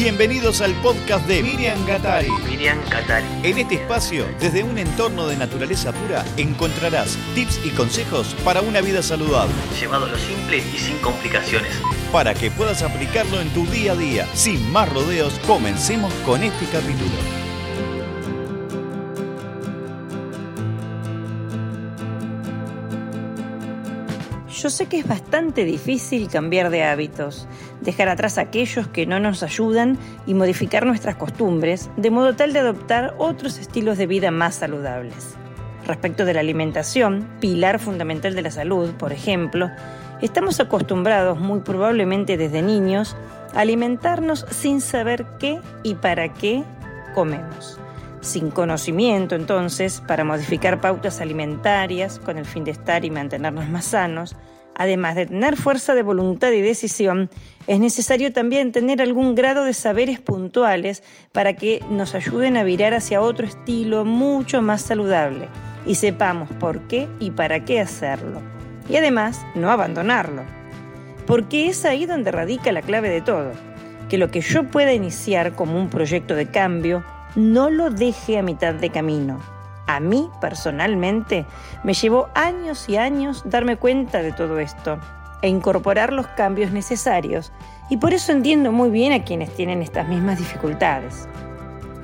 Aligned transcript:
Bienvenidos 0.00 0.60
al 0.60 0.74
podcast 0.74 1.26
de 1.26 1.42
Miriam 1.42 1.84
Gatari. 1.84 2.30
Miriam 2.48 2.78
Catari. 2.88 3.26
En 3.42 3.58
este 3.58 3.74
espacio, 3.74 4.26
desde 4.38 4.62
un 4.62 4.78
entorno 4.78 5.26
de 5.26 5.36
naturaleza 5.36 5.90
pura, 5.90 6.24
encontrarás 6.36 7.18
tips 7.34 7.58
y 7.64 7.70
consejos 7.70 8.36
para 8.44 8.60
una 8.60 8.80
vida 8.80 9.02
saludable, 9.02 9.52
Llevado 9.80 10.04
a 10.04 10.10
lo 10.10 10.16
simple 10.16 10.58
y 10.58 10.78
sin 10.78 10.98
complicaciones. 10.98 11.72
para 12.12 12.32
que 12.32 12.48
puedas 12.52 12.82
aplicarlo 12.82 13.40
en 13.40 13.48
tu 13.48 13.66
día 13.66 13.90
a 13.90 13.96
día. 13.96 14.28
Sin 14.34 14.70
más 14.70 14.88
rodeos, 14.88 15.32
comencemos 15.48 16.14
con 16.24 16.44
este 16.44 16.66
capítulo. 16.66 17.37
Yo 24.60 24.70
sé 24.70 24.86
que 24.86 24.98
es 24.98 25.06
bastante 25.06 25.64
difícil 25.64 26.26
cambiar 26.26 26.70
de 26.70 26.82
hábitos, 26.82 27.46
dejar 27.80 28.08
atrás 28.08 28.38
aquellos 28.38 28.88
que 28.88 29.06
no 29.06 29.20
nos 29.20 29.44
ayudan 29.44 29.96
y 30.26 30.34
modificar 30.34 30.84
nuestras 30.84 31.14
costumbres, 31.14 31.88
de 31.96 32.10
modo 32.10 32.34
tal 32.34 32.52
de 32.52 32.58
adoptar 32.58 33.14
otros 33.18 33.60
estilos 33.60 33.98
de 33.98 34.08
vida 34.08 34.32
más 34.32 34.56
saludables. 34.56 35.36
Respecto 35.86 36.24
de 36.24 36.34
la 36.34 36.40
alimentación, 36.40 37.28
pilar 37.38 37.78
fundamental 37.78 38.34
de 38.34 38.42
la 38.42 38.50
salud, 38.50 38.90
por 38.94 39.12
ejemplo, 39.12 39.70
estamos 40.20 40.58
acostumbrados 40.58 41.38
muy 41.38 41.60
probablemente 41.60 42.36
desde 42.36 42.60
niños 42.60 43.16
a 43.54 43.60
alimentarnos 43.60 44.44
sin 44.50 44.80
saber 44.80 45.24
qué 45.38 45.60
y 45.84 45.94
para 45.94 46.34
qué 46.34 46.64
comemos. 47.14 47.78
Sin 48.20 48.50
conocimiento, 48.50 49.36
entonces, 49.36 50.02
para 50.04 50.24
modificar 50.24 50.80
pautas 50.80 51.20
alimentarias 51.20 52.18
con 52.18 52.36
el 52.36 52.44
fin 52.44 52.64
de 52.64 52.72
estar 52.72 53.04
y 53.04 53.10
mantenernos 53.12 53.68
más 53.68 53.84
sanos, 53.84 54.34
además 54.78 55.16
de 55.16 55.26
tener 55.26 55.56
fuerza 55.56 55.94
de 55.94 56.02
voluntad 56.02 56.52
y 56.52 56.62
decisión, 56.62 57.28
es 57.66 57.80
necesario 57.80 58.32
también 58.32 58.72
tener 58.72 59.02
algún 59.02 59.34
grado 59.34 59.64
de 59.64 59.74
saberes 59.74 60.20
puntuales 60.20 61.02
para 61.32 61.54
que 61.54 61.84
nos 61.90 62.14
ayuden 62.14 62.56
a 62.56 62.62
virar 62.62 62.94
hacia 62.94 63.20
otro 63.20 63.46
estilo 63.46 64.06
mucho 64.06 64.62
más 64.62 64.80
saludable 64.80 65.48
y 65.84 65.96
sepamos 65.96 66.48
por 66.52 66.80
qué 66.88 67.08
y 67.18 67.32
para 67.32 67.64
qué 67.64 67.80
hacerlo. 67.80 68.40
Y 68.88 68.96
además, 68.96 69.44
no 69.54 69.70
abandonarlo. 69.70 70.42
Porque 71.26 71.68
es 71.68 71.84
ahí 71.84 72.06
donde 72.06 72.30
radica 72.30 72.72
la 72.72 72.80
clave 72.80 73.10
de 73.10 73.20
todo. 73.20 73.52
Que 74.08 74.16
lo 74.16 74.30
que 74.30 74.40
yo 74.40 74.64
pueda 74.64 74.94
iniciar 74.94 75.54
como 75.54 75.78
un 75.78 75.90
proyecto 75.90 76.34
de 76.34 76.46
cambio 76.46 77.04
no 77.36 77.68
lo 77.68 77.90
deje 77.90 78.38
a 78.38 78.42
mitad 78.42 78.72
de 78.72 78.88
camino. 78.88 79.57
A 79.88 80.00
mí, 80.00 80.28
personalmente, 80.38 81.46
me 81.82 81.94
llevó 81.94 82.28
años 82.34 82.90
y 82.90 82.98
años 82.98 83.42
darme 83.46 83.78
cuenta 83.78 84.20
de 84.20 84.32
todo 84.32 84.58
esto 84.58 84.98
e 85.40 85.48
incorporar 85.48 86.12
los 86.12 86.26
cambios 86.26 86.72
necesarios, 86.72 87.52
y 87.88 87.96
por 87.96 88.12
eso 88.12 88.32
entiendo 88.32 88.70
muy 88.70 88.90
bien 88.90 89.14
a 89.14 89.24
quienes 89.24 89.54
tienen 89.54 89.80
estas 89.80 90.06
mismas 90.06 90.38
dificultades. 90.38 91.26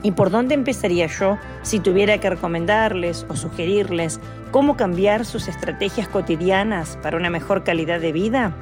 ¿Y 0.02 0.12
por 0.12 0.30
dónde 0.30 0.54
empezaría 0.54 1.08
yo 1.08 1.36
si 1.60 1.78
tuviera 1.78 2.16
que 2.16 2.30
recomendarles 2.30 3.26
o 3.28 3.36
sugerirles 3.36 4.18
cómo 4.50 4.78
cambiar 4.78 5.26
sus 5.26 5.46
estrategias 5.46 6.08
cotidianas 6.08 6.96
para 7.02 7.18
una 7.18 7.28
mejor 7.28 7.64
calidad 7.64 8.00
de 8.00 8.12
vida? 8.12 8.54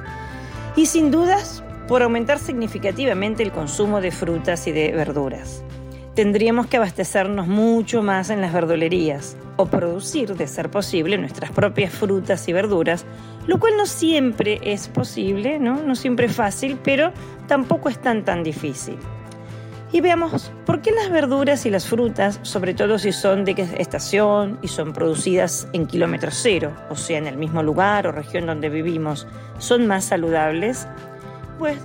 Y 0.75 0.87
sin 0.87 1.11
dudas, 1.11 1.63
por 1.87 2.03
aumentar 2.03 2.39
significativamente 2.39 3.41
el 3.41 3.53
consumo 3.53 4.01
de 4.01 4.11
frutas 4.11 4.67
y 4.67 4.73
de 4.73 4.91
verduras 4.91 5.63
tendríamos 6.15 6.67
que 6.67 6.77
abastecernos 6.77 7.47
mucho 7.47 8.03
más 8.03 8.29
en 8.29 8.41
las 8.41 8.53
verdulerías 8.53 9.35
o 9.57 9.65
producir, 9.65 10.35
de 10.35 10.47
ser 10.47 10.69
posible, 10.69 11.17
nuestras 11.17 11.51
propias 11.51 11.93
frutas 11.93 12.47
y 12.47 12.53
verduras, 12.53 13.05
lo 13.47 13.59
cual 13.59 13.77
no 13.77 13.85
siempre 13.85 14.59
es 14.63 14.87
posible, 14.87 15.59
¿no? 15.59 15.81
No 15.83 15.95
siempre 15.95 16.27
es 16.27 16.35
fácil, 16.35 16.79
pero 16.83 17.11
tampoco 17.47 17.89
es 17.89 17.99
tan 17.99 18.23
tan 18.23 18.43
difícil. 18.43 18.97
Y 19.91 20.01
veamos, 20.01 20.51
¿por 20.65 20.81
qué 20.81 20.91
las 20.91 21.11
verduras 21.11 21.67
y 21.67 21.69
las 21.69 21.85
frutas, 21.85 22.39
sobre 22.41 22.73
todo 22.73 22.97
si 22.97 23.11
son 23.11 23.45
de 23.45 23.51
estación 23.77 24.57
y 24.63 24.67
son 24.67 24.91
producidas 24.91 25.67
en 25.71 25.85
kilómetro 25.85 26.31
cero, 26.31 26.73
o 26.89 26.95
sea, 26.95 27.19
en 27.19 27.27
el 27.27 27.37
mismo 27.37 27.61
lugar 27.61 28.07
o 28.07 28.11
región 28.11 28.47
donde 28.47 28.69
vivimos, 28.69 29.27
son 29.59 29.85
más 29.85 30.05
saludables? 30.05 30.87
Pues 31.59 31.77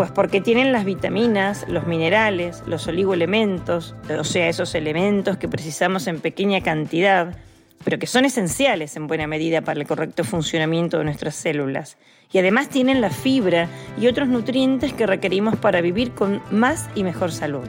pues 0.00 0.12
porque 0.12 0.40
tienen 0.40 0.72
las 0.72 0.86
vitaminas, 0.86 1.66
los 1.68 1.86
minerales, 1.86 2.62
los 2.66 2.86
oligoelementos, 2.86 3.94
o 4.18 4.24
sea, 4.24 4.48
esos 4.48 4.74
elementos 4.74 5.36
que 5.36 5.46
precisamos 5.46 6.06
en 6.06 6.20
pequeña 6.20 6.62
cantidad, 6.62 7.36
pero 7.84 7.98
que 7.98 8.06
son 8.06 8.24
esenciales 8.24 8.96
en 8.96 9.06
buena 9.06 9.26
medida 9.26 9.60
para 9.60 9.78
el 9.78 9.86
correcto 9.86 10.24
funcionamiento 10.24 10.96
de 10.96 11.04
nuestras 11.04 11.34
células. 11.34 11.98
Y 12.32 12.38
además 12.38 12.70
tienen 12.70 13.02
la 13.02 13.10
fibra 13.10 13.68
y 14.00 14.06
otros 14.06 14.28
nutrientes 14.28 14.94
que 14.94 15.06
requerimos 15.06 15.56
para 15.56 15.82
vivir 15.82 16.12
con 16.12 16.40
más 16.50 16.88
y 16.94 17.04
mejor 17.04 17.30
salud. 17.30 17.68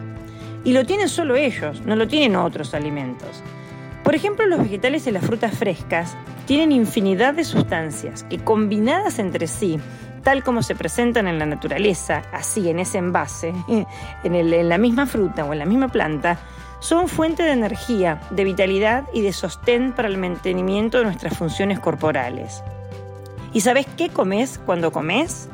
Y 0.63 0.71
lo 0.71 0.85
tienen 0.85 1.09
solo 1.09 1.35
ellos, 1.35 1.81
no 1.85 1.97
lo 1.97 2.07
tienen 2.07 2.37
otros 2.37 2.73
alimentos. 2.73 3.43
Por 4.05 4.15
ejemplo, 4.15 4.45
los 4.45 4.59
vegetales 4.59 5.05
y 5.05 5.11
las 5.11 5.25
frutas 5.25 5.57
frescas 5.57 6.15
tienen 6.45 6.71
infinidad 6.71 7.33
de 7.33 7.43
sustancias 7.43 8.23
que 8.23 8.39
combinadas 8.39 9.19
entre 9.19 9.47
sí 9.47 9.81
tal 10.23 10.43
como 10.43 10.63
se 10.63 10.75
presentan 10.75 11.27
en 11.27 11.39
la 11.39 11.45
naturaleza, 11.45 12.23
así 12.31 12.69
en 12.69 12.79
ese 12.79 12.97
envase, 12.97 13.53
en, 14.23 14.69
la 14.69 14.77
misma 14.77 15.05
fruta 15.05 15.45
o 15.45 15.53
en 15.53 15.59
la 15.59 15.65
misma 15.65 15.89
planta, 15.89 16.39
son 16.79 17.07
fuente 17.07 17.43
de 17.43 17.51
energía, 17.51 18.21
de 18.31 18.43
vitalidad 18.43 19.05
y 19.13 19.21
de 19.21 19.33
sostén 19.33 19.93
para 19.93 20.07
el 20.07 20.17
mantenimiento 20.17 20.97
de 20.97 21.05
nuestras 21.05 21.37
funciones 21.37 21.79
corporales. 21.79 22.63
¿Y 23.53 23.61
sabes 23.61 23.85
qué 23.97 24.09
comes 24.09 24.59
cuando 24.65 24.91
comes? 24.91 25.49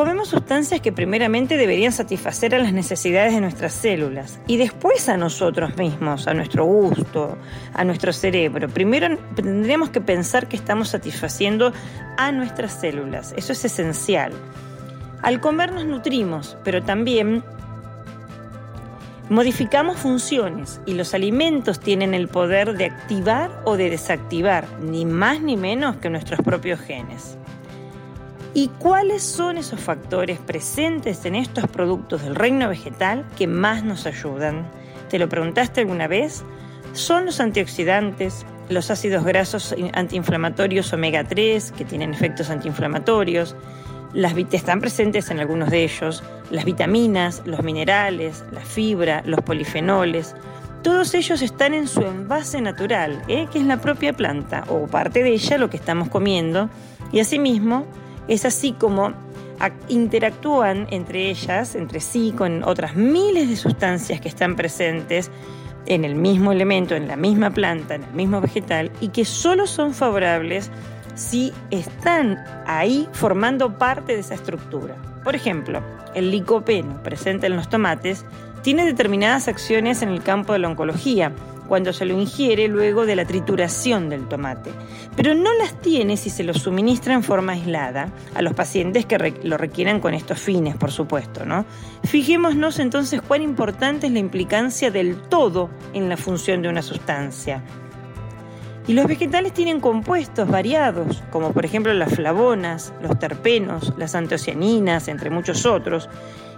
Comemos 0.00 0.28
sustancias 0.28 0.80
que 0.80 0.92
primeramente 0.92 1.58
deberían 1.58 1.92
satisfacer 1.92 2.54
a 2.54 2.58
las 2.58 2.72
necesidades 2.72 3.34
de 3.34 3.42
nuestras 3.42 3.74
células 3.74 4.40
y 4.46 4.56
después 4.56 5.10
a 5.10 5.18
nosotros 5.18 5.76
mismos, 5.76 6.26
a 6.26 6.32
nuestro 6.32 6.64
gusto, 6.64 7.36
a 7.74 7.84
nuestro 7.84 8.10
cerebro. 8.14 8.70
Primero 8.70 9.18
tendríamos 9.36 9.90
que 9.90 10.00
pensar 10.00 10.48
que 10.48 10.56
estamos 10.56 10.88
satisfaciendo 10.88 11.74
a 12.16 12.32
nuestras 12.32 12.80
células. 12.80 13.34
Eso 13.36 13.52
es 13.52 13.62
esencial. 13.62 14.32
Al 15.20 15.38
comer 15.38 15.70
nos 15.70 15.84
nutrimos, 15.84 16.56
pero 16.64 16.82
también 16.82 17.44
modificamos 19.28 19.98
funciones 19.98 20.80
y 20.86 20.94
los 20.94 21.12
alimentos 21.12 21.78
tienen 21.78 22.14
el 22.14 22.28
poder 22.28 22.74
de 22.78 22.86
activar 22.86 23.50
o 23.66 23.76
de 23.76 23.90
desactivar, 23.90 24.64
ni 24.80 25.04
más 25.04 25.42
ni 25.42 25.58
menos 25.58 25.96
que 25.96 26.08
nuestros 26.08 26.40
propios 26.40 26.80
genes. 26.80 27.36
¿Y 28.52 28.68
cuáles 28.78 29.22
son 29.22 29.58
esos 29.58 29.80
factores 29.80 30.38
presentes 30.38 31.24
en 31.24 31.36
estos 31.36 31.68
productos 31.68 32.22
del 32.22 32.34
reino 32.34 32.68
vegetal 32.68 33.24
que 33.38 33.46
más 33.46 33.84
nos 33.84 34.06
ayudan? 34.06 34.68
¿Te 35.08 35.18
lo 35.18 35.28
preguntaste 35.28 35.82
alguna 35.82 36.08
vez? 36.08 36.44
Son 36.92 37.26
los 37.26 37.38
antioxidantes, 37.38 38.44
los 38.68 38.90
ácidos 38.90 39.24
grasos 39.24 39.74
antiinflamatorios 39.92 40.92
omega 40.92 41.22
3 41.22 41.72
que 41.72 41.84
tienen 41.84 42.12
efectos 42.12 42.50
antiinflamatorios, 42.50 43.54
las 44.12 44.36
están 44.36 44.80
presentes 44.80 45.30
en 45.30 45.38
algunos 45.38 45.70
de 45.70 45.84
ellos, 45.84 46.24
las 46.50 46.64
vitaminas, 46.64 47.42
los 47.44 47.62
minerales, 47.62 48.42
la 48.50 48.60
fibra, 48.60 49.22
los 49.24 49.40
polifenoles. 49.42 50.34
Todos 50.82 51.14
ellos 51.14 51.42
están 51.42 51.74
en 51.74 51.86
su 51.86 52.00
envase 52.00 52.60
natural, 52.60 53.22
¿eh? 53.28 53.46
que 53.52 53.60
es 53.60 53.64
la 53.66 53.80
propia 53.80 54.12
planta 54.12 54.64
o 54.68 54.86
parte 54.88 55.22
de 55.22 55.30
ella 55.30 55.58
lo 55.58 55.70
que 55.70 55.76
estamos 55.76 56.08
comiendo. 56.08 56.68
Y 57.12 57.20
asimismo, 57.20 57.86
es 58.30 58.46
así 58.46 58.72
como 58.72 59.08
ac- 59.58 59.72
interactúan 59.88 60.86
entre 60.90 61.28
ellas, 61.28 61.74
entre 61.74 62.00
sí, 62.00 62.32
con 62.34 62.64
otras 62.64 62.96
miles 62.96 63.48
de 63.50 63.56
sustancias 63.56 64.20
que 64.20 64.28
están 64.28 64.56
presentes 64.56 65.30
en 65.86 66.04
el 66.04 66.14
mismo 66.14 66.52
elemento, 66.52 66.94
en 66.94 67.08
la 67.08 67.16
misma 67.16 67.50
planta, 67.50 67.96
en 67.96 68.04
el 68.04 68.12
mismo 68.12 68.40
vegetal, 68.40 68.90
y 69.00 69.08
que 69.08 69.24
solo 69.24 69.66
son 69.66 69.92
favorables 69.92 70.70
si 71.14 71.52
están 71.70 72.38
ahí 72.66 73.08
formando 73.12 73.76
parte 73.76 74.14
de 74.14 74.20
esa 74.20 74.34
estructura. 74.34 74.94
Por 75.24 75.34
ejemplo, 75.34 75.82
el 76.14 76.30
licopeno 76.30 77.02
presente 77.02 77.46
en 77.46 77.56
los 77.56 77.68
tomates 77.68 78.24
tiene 78.62 78.84
determinadas 78.86 79.48
acciones 79.48 80.02
en 80.02 80.10
el 80.10 80.22
campo 80.22 80.52
de 80.52 80.60
la 80.60 80.68
oncología, 80.68 81.32
cuando 81.70 81.92
se 81.92 82.04
lo 82.04 82.20
ingiere 82.20 82.66
luego 82.66 83.06
de 83.06 83.14
la 83.14 83.24
trituración 83.24 84.08
del 84.08 84.26
tomate, 84.26 84.72
pero 85.14 85.36
no 85.36 85.54
las 85.54 85.80
tiene 85.80 86.16
si 86.16 86.28
se 86.28 86.42
lo 86.42 86.52
suministra 86.52 87.14
en 87.14 87.22
forma 87.22 87.52
aislada 87.52 88.12
a 88.34 88.42
los 88.42 88.54
pacientes 88.54 89.06
que 89.06 89.36
lo 89.44 89.56
requieran 89.56 90.00
con 90.00 90.12
estos 90.12 90.40
fines, 90.40 90.74
por 90.74 90.90
supuesto, 90.90 91.44
¿no? 91.46 91.64
Fijémonos 92.02 92.80
entonces 92.80 93.22
cuán 93.22 93.42
importante 93.42 94.08
es 94.08 94.12
la 94.12 94.18
implicancia 94.18 94.90
del 94.90 95.14
todo 95.14 95.70
en 95.92 96.08
la 96.08 96.16
función 96.16 96.60
de 96.60 96.70
una 96.70 96.82
sustancia. 96.82 97.62
Y 98.88 98.92
los 98.92 99.06
vegetales 99.06 99.54
tienen 99.54 99.78
compuestos 99.78 100.48
variados, 100.48 101.22
como 101.30 101.52
por 101.52 101.64
ejemplo 101.64 101.94
las 101.94 102.12
flavonas, 102.12 102.92
los 103.00 103.16
terpenos, 103.20 103.94
las 103.96 104.16
antocianinas, 104.16 105.06
entre 105.06 105.30
muchos 105.30 105.66
otros, 105.66 106.08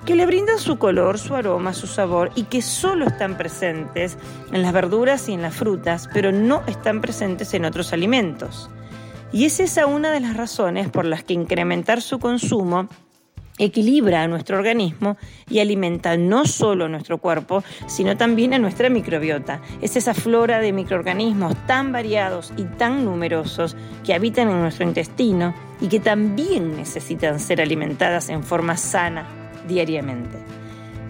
que 0.04 0.16
le 0.16 0.26
brindan 0.26 0.58
su 0.58 0.78
color, 0.78 1.19
su 1.19 1.34
aroma, 1.34 1.72
su 1.72 1.87
sabor 1.87 2.32
y 2.34 2.44
que 2.44 2.62
solo 2.62 3.06
están 3.06 3.37
presentes 3.37 4.19
en 4.52 4.62
las 4.62 4.72
verduras 4.72 5.28
y 5.28 5.34
en 5.34 5.43
las 5.43 5.54
frutas, 5.54 6.08
pero 6.12 6.32
no 6.32 6.62
están 6.66 7.00
presentes 7.00 7.54
en 7.54 7.64
otros 7.64 7.93
alimentos. 7.93 8.69
Y 9.32 9.44
es 9.44 9.60
esa 9.60 9.87
una 9.87 10.10
de 10.10 10.20
las 10.20 10.37
razones 10.37 10.88
por 10.90 11.04
las 11.04 11.25
que 11.25 11.34
incrementar 11.34 12.02
su 12.02 12.19
consumo 12.19 12.88
equilibra 13.58 14.22
a 14.22 14.28
nuestro 14.28 14.56
organismo 14.56 15.16
y 15.49 15.60
alimenta 15.60 16.16
no 16.16 16.46
solo 16.46 16.87
a 16.87 16.88
nuestro 16.88 17.19
cuerpo, 17.19 17.62
sino 17.87 18.16
también 18.16 18.54
a 18.54 18.58
nuestra 18.58 18.90
microbiota. 18.90 19.60
Es 19.81 19.94
esa 19.96 20.14
flora 20.14 20.58
de 20.58 20.72
microorganismos 20.72 21.54
tan 21.66 21.93
variados 21.93 22.52
y 22.56 22.64
tan 22.64 23.04
numerosos 23.04 23.76
que 24.04 24.14
habitan 24.14 24.50
en 24.50 24.60
nuestro 24.60 24.84
intestino 24.84 25.54
y 25.81 25.88
que 25.88 26.00
también 26.00 26.76
necesitan 26.76 27.38
ser 27.38 27.60
alimentadas 27.60 28.31
en 28.31 28.43
forma 28.43 28.76
sana 28.76 29.42
diariamente. 29.69 30.38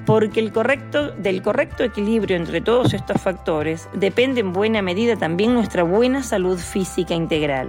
Porque 0.06 0.40
el 0.40 0.52
correcto, 0.52 1.12
del 1.12 1.43
correcto 1.43 1.84
equilibrio 1.84 2.37
entre 2.37 2.60
todos 2.60 2.93
estos 2.93 3.20
factores 3.20 3.88
depende 3.94 4.40
en 4.40 4.52
buena 4.52 4.82
medida 4.82 5.16
también 5.16 5.54
nuestra 5.54 5.84
buena 5.84 6.22
salud 6.22 6.58
física 6.58 7.14
integral. 7.14 7.69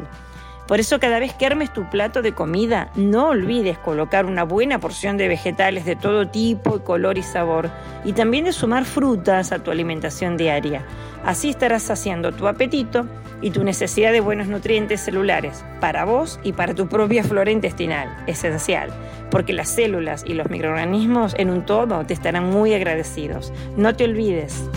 Por 0.67 0.79
eso 0.79 0.99
cada 0.99 1.19
vez 1.19 1.33
que 1.33 1.45
armes 1.45 1.73
tu 1.73 1.89
plato 1.89 2.21
de 2.21 2.33
comida, 2.33 2.89
no 2.95 3.29
olvides 3.29 3.77
colocar 3.77 4.25
una 4.25 4.43
buena 4.43 4.79
porción 4.79 5.17
de 5.17 5.27
vegetales 5.27 5.83
de 5.83 5.97
todo 5.97 6.29
tipo, 6.29 6.83
color 6.83 7.17
y 7.17 7.23
sabor, 7.23 7.69
y 8.05 8.13
también 8.13 8.45
de 8.45 8.53
sumar 8.53 8.85
frutas 8.85 9.51
a 9.51 9.59
tu 9.59 9.71
alimentación 9.71 10.37
diaria. 10.37 10.85
Así 11.25 11.49
estarás 11.49 11.83
saciando 11.83 12.31
tu 12.31 12.47
apetito 12.47 13.05
y 13.41 13.51
tu 13.51 13.63
necesidad 13.63 14.13
de 14.13 14.21
buenos 14.21 14.47
nutrientes 14.47 15.01
celulares 15.01 15.65
para 15.81 16.05
vos 16.05 16.39
y 16.43 16.53
para 16.53 16.73
tu 16.73 16.87
propia 16.87 17.23
flora 17.23 17.51
intestinal, 17.51 18.23
esencial, 18.25 18.89
porque 19.29 19.51
las 19.51 19.67
células 19.67 20.23
y 20.25 20.33
los 20.33 20.49
microorganismos 20.49 21.35
en 21.37 21.49
un 21.49 21.65
todo 21.65 22.05
te 22.05 22.13
estarán 22.13 22.49
muy 22.49 22.73
agradecidos. 22.73 23.51
No 23.75 23.95
te 23.95 24.05
olvides, 24.05 24.69